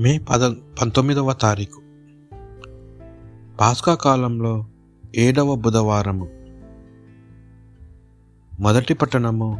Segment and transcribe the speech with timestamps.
[0.00, 1.82] మే పద పంతొమ్మిదవ తారీఖు.
[3.60, 4.66] పాస్కా కాలంలో
[5.16, 6.28] ఏడవ బుధవారము.
[8.60, 9.58] మొదటి పట్టణము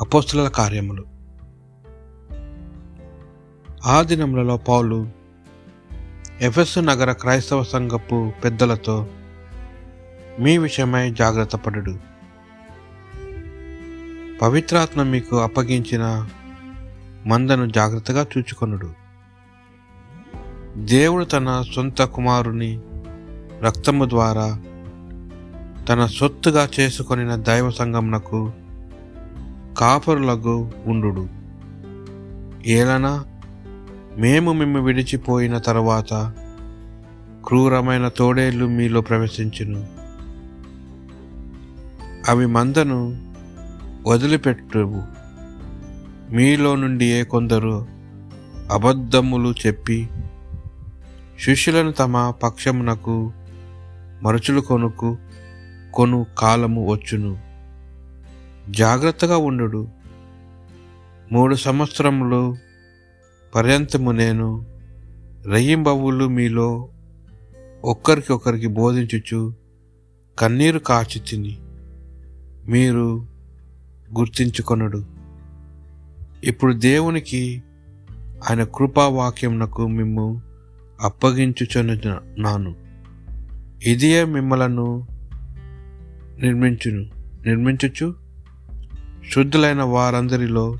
[0.00, 1.04] అపోస్తుల కార్యములు.
[3.86, 5.08] ఆ దినములలో పౌలు
[6.40, 9.08] ఎఫెస్సు నగర క్రైస్తవ సంఘపు పెద్దలతో
[10.40, 11.98] మీ విషయమై జాగ్రత్త పడుడు.
[14.42, 16.28] పవిత్రాత్మ మీకు అప్పగించిన
[17.26, 19.03] మందను జాగ్రత్తగా చూచుకొనుడు.
[20.76, 22.80] దేవుడు తన సొంత కుమారుని
[23.62, 24.60] రక్తము ద్వారా
[25.88, 28.52] తన సొత్తుగా చేసుకొనిన దైవ సంఘమునకు
[29.78, 31.28] కాపరులకు ఉండు
[32.66, 33.24] ఏలనా
[34.16, 36.32] మేము మిమ్ము విడిచిపోయిన తరువాత
[37.44, 39.86] క్రూరమైన తోడేళ్ళు మీలో ప్రవేశించును.
[42.28, 43.32] అవి మందను
[44.06, 45.02] వదిలిపెట్టువు
[46.32, 47.86] మీలో నుండి ఏ కొందరు
[48.72, 50.08] అబద్ధములు చెప్పి
[51.40, 53.32] శిష్యులను తమ పక్షమునకు
[54.22, 55.18] మరుచులు కొనుకు
[55.94, 57.38] కొను కాలము వచ్చును.
[58.72, 59.88] జాగ్రత్తగా ఉండు
[61.32, 62.56] మూడు సంవత్సరములు
[63.54, 64.66] పర్యంతము నేను
[65.46, 66.88] రయ్యింబవులు మీలో
[67.84, 69.54] ఒక్కరికి ఒకరికి బోధించుచు
[70.38, 71.58] కన్నీరు కాచి తిని
[72.68, 73.26] మీరు
[74.18, 75.04] గుర్తించుకొనడు.
[76.44, 77.62] ఇప్పుడు దేవునికి
[78.50, 80.53] ఆయన కృపావాక్యమునకు మిమ్ము
[81.00, 82.74] అప్పగించుచున్నాను
[83.82, 85.06] ఇదియే మిమ్మలను
[86.38, 87.00] నిర్మించును
[87.46, 88.14] నిర్మించుచు.
[89.32, 90.76] శుద్ధులైన వారందరిలో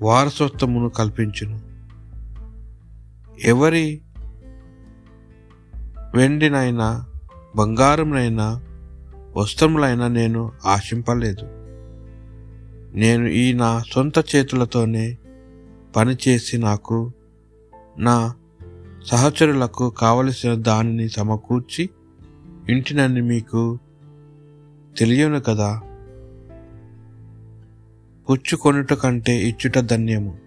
[0.00, 1.60] వారసత్వమును కల్పించును.
[3.44, 4.00] ఎవరి
[6.14, 7.06] వెండినైనా
[7.56, 8.62] బంగారంనైనా
[9.36, 11.46] వస్త్రములైనా నేను ఆశింపలేదు.
[12.96, 15.18] నేను ఈ నా సొంత చేతులతోనే
[15.96, 17.12] పనిచేసి నాకు
[17.98, 18.34] నా
[19.06, 21.90] సహచరులకు కావలసిన దానిని సమకూర్చి
[22.68, 23.78] ఇంటినని మీకు
[24.98, 25.80] తెలియను కదా.
[28.30, 30.38] పుచ్చుకొనుట కంటే ఇచ్చుట ధన్యము.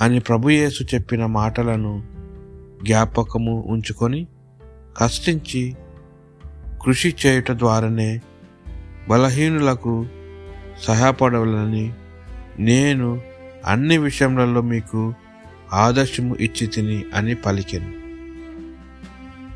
[0.00, 2.02] అని ప్రభుయేసు చెప్పిన మాటలను
[2.84, 4.26] జ్ఞాపకము ఉంచుకొని
[4.96, 5.76] కష్టించి
[6.84, 8.20] కృషి చేయుట ద్వారానే
[9.08, 10.06] బలహీనులకు
[10.82, 11.92] సహాయపడవలని
[12.58, 13.20] నేను
[13.66, 15.14] అన్ని విషయములలో మీకు
[15.72, 17.98] ఆదర్శము ఇచ్చి తిని అని పలికెను.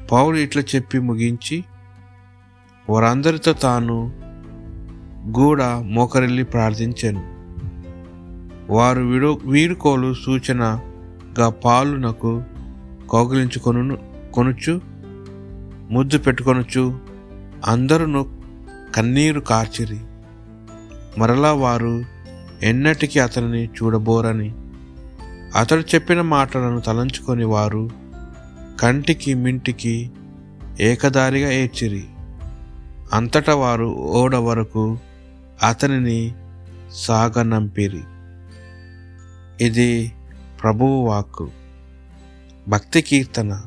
[0.06, 1.64] పౌలు ఇట్లా చెప్పి ముగించి
[2.90, 4.12] వారందరితో తాను
[5.32, 7.32] కూడా మోకరిల్లి ప్రార్థించాను.
[8.72, 12.42] వారు విడో వీడుకోలు సూచనగా పాలునకు
[13.12, 13.98] కౌగిలించుకొను
[14.34, 14.80] కొనుచు
[15.90, 16.98] ముద్దు పెట్టుకొనుచు
[17.66, 18.26] అందరూ
[18.94, 20.00] కన్నీరు కార్చిరి.
[21.20, 22.04] మరలా వారు
[22.62, 24.54] ఎన్నటికీ అతనిని చూడబోరని
[25.56, 27.90] అతడు చెప్పిన మాటలను తలంచుకొని వారు
[28.80, 30.10] కంటికి మింటికి
[30.80, 32.04] ఏకదారిగా ఏడ్చిరి.
[33.12, 34.98] అంతటా వారు ఓడ వరకు
[35.62, 36.34] అతనిని
[36.92, 38.00] సాగనంపిరి.
[39.60, 40.12] ఇది
[40.62, 41.50] ప్రభువు వాక్కు.
[42.68, 43.62] భక్తి కీర్తన.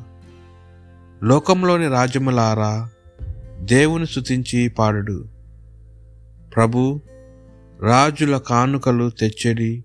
[1.24, 2.88] లోకంలోని రాజ్యములారా
[3.60, 5.24] దేవుని స్తుతించి పాడుడు.
[6.56, 7.00] ప్రభు
[7.82, 9.84] రాజుల కానుకలు తెచ్చడి.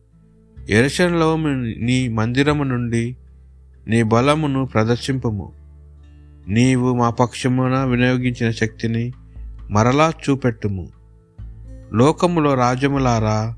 [0.72, 1.38] ఎరసంలో
[1.78, 3.18] నీ మందిరము నుండి
[3.88, 5.52] నీ బలమును ప్రదర్శింపము.
[6.48, 9.14] నీవు మా పక్షమున వినియోగించిన శక్తిని
[9.70, 10.90] మరలా చూపెట్టుము.
[11.94, 13.56] లోకములో రాజ్యములారా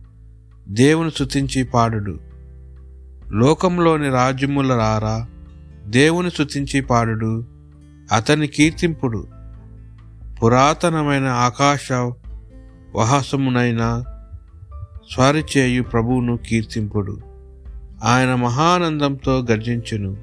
[0.67, 2.19] దేవుని స్తుతించి పాడుడు.
[3.31, 5.27] లోకంలోని రాజ్యములారా
[5.85, 7.45] దేవుని స్తుతించి పాడుడు.
[8.11, 9.27] అతని కీర్తింపుడు.
[10.43, 11.91] పురాతనమైన ఆకాశ
[12.95, 14.03] వహాసమునైన
[15.11, 17.19] స్వారిచేయు ప్రభువును కీర్తింపుడు.
[18.03, 20.17] ఆయన మహానందంతో గర్జించును.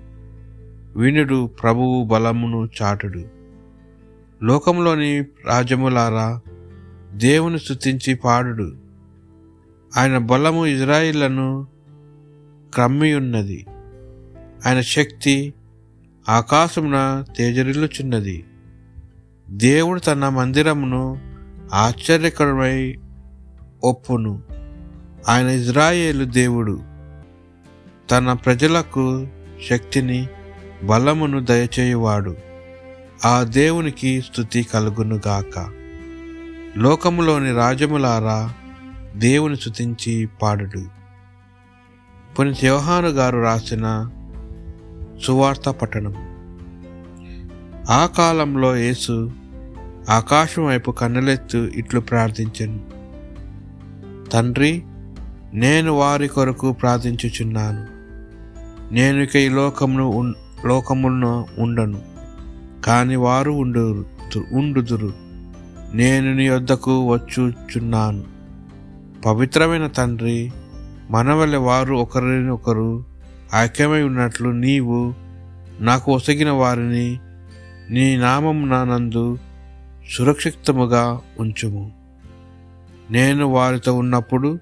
[0.98, 3.24] వినుడు ప్రభువు బలమును చాటుడు.
[4.42, 6.40] లోకంలోని రాజములారా
[7.14, 8.76] దేవుని స్థుతించి పాడుడు.
[9.96, 11.66] ఆయన బలము ఇజ్రాయిళ్ళను
[12.74, 13.66] క్రమ్మియున్నది.
[14.66, 15.54] ఆయన శక్తి
[16.28, 18.44] ఆకాశమున తేజరిల్లుచున్నది.
[19.50, 21.18] దేవుడు తన మందిరమును
[21.72, 22.98] ఆశ్చర్యకరమై
[23.84, 24.49] ఒప్పును.
[25.28, 26.80] ఆయన ఇజ్రాయేలు దేవుడు.
[28.10, 29.28] తన ప్రజలకు
[29.70, 30.28] శక్తిని
[30.84, 32.36] బలమును దయచేయువాడు.
[33.24, 35.70] ఆ దేవునికి స్థుతి కలుగునుగాక
[36.76, 38.54] లోకములోని రాజములారా
[39.16, 40.84] దేవుని స్థుతించి పాడుడు.
[42.34, 44.10] పుని యోహాను గారు రాసిన
[45.22, 46.14] సువార్త పట్టణం
[47.90, 49.32] ఆ కాలంలో యేసు
[50.10, 52.80] ఆకాశం వైపు కన్నులెత్తు ఇట్లు ప్రార్థించను.
[54.30, 54.82] తండ్రి
[55.54, 57.86] నేను వారి కొరకు ప్రార్థించుచున్నాను.
[58.94, 60.34] నేను ఇక ఈ లోకమును
[60.66, 62.02] లోకమును ఉండను.
[62.84, 64.04] కానీ వారు ఉండు
[64.52, 65.12] ఉండుదురు.
[65.94, 68.24] నేను నీ వద్దకు వచ్చుచున్నాను.
[69.26, 70.52] పవిత్రమైన తండ్రి
[71.10, 73.04] మన వారు ఒకరిని ఒకరు
[73.54, 75.14] ఐక్యమై ఉన్నట్లు నీవు
[75.80, 77.18] నాకు ఒసగిన వారిని
[77.90, 79.38] నీ నామం నందు
[80.16, 81.92] సురక్షితముగా ఉంచుము.
[83.10, 84.58] నేను వారితో ఉన్నప్పుడు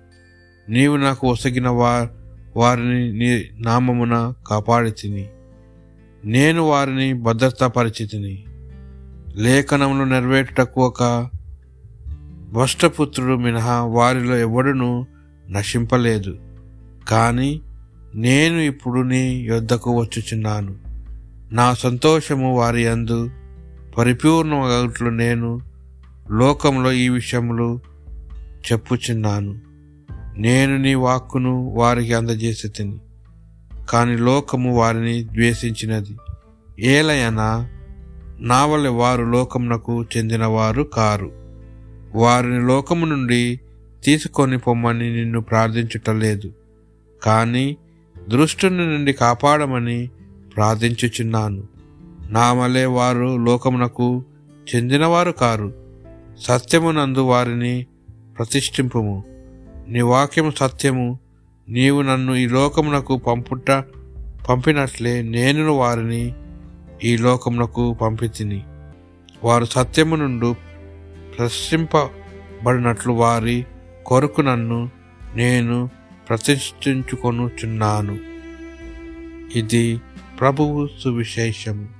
[0.68, 2.08] నీవు నాకు ఒసగిన వా
[2.56, 5.28] వారిని నీ నామమున కాపాడి తిని
[6.24, 8.44] నేను వారిని భద్రతాపరిచితిని.
[9.36, 11.28] లేఖనములు నెరవేరుటకు ఒక
[12.52, 15.06] భ్రష్టపుత్రుడు మినహా వారిలో ఎవడును
[15.50, 16.38] నశింపలేదు.
[17.08, 17.60] కానీ
[18.14, 20.74] నేను ఇప్పుడు నీ యొద్దకు వచ్చుచున్నాను.
[21.52, 23.30] నా సంతోషము వారి అందు
[23.98, 25.60] పరిపూర్ణమగట్లు నేను
[26.30, 27.80] లోకంలో ఈ విషయములు
[28.72, 29.67] చెప్పుచున్నాను.
[30.38, 32.98] నేను నీ వాక్కును వారికి అందజేసి తిని
[33.90, 36.16] కాని లోకము వారిని ద్వేషించినది.
[36.80, 37.70] ఏలయనా
[38.40, 41.30] నా వల్ల వారు లోకమునకు చెందినవారు కారు.
[42.14, 43.60] వారిని లోకము నుండి
[44.04, 46.52] తీసుకొని పొమ్మని నిన్ను ప్రార్థించుటలేదు
[47.22, 47.76] కానీ
[48.28, 50.10] దృష్టిని నుండి కాపాడమని
[50.56, 51.62] ప్రార్థించుచున్నాను.
[52.30, 54.24] నా వలె వారు లోకమునకు
[54.74, 55.74] చెందినవారు కారు.
[56.40, 57.86] సత్యమునందు వారిని
[58.38, 59.27] ప్రతిష్ఠింపుము.
[59.88, 61.18] నీ వాక్యము సత్యము.
[61.68, 63.70] నీవు నన్ను ఈ లోకమునకు పంపుట
[64.48, 66.34] పంపినట్లే నేను వారిని
[67.04, 68.62] ఈ లోకమునకు పంపితిని.
[69.44, 70.54] వారు సత్యము నుండి
[71.38, 73.66] ప్రశ్నింపబడినట్లు వారి
[74.06, 74.90] కొరకు నన్ను
[75.34, 75.90] నేను
[76.28, 78.18] ప్రతిష్ఠించుకొనుచున్నాను.
[79.58, 80.00] ఇది
[80.40, 81.97] ప్రభువు సువిశేషము.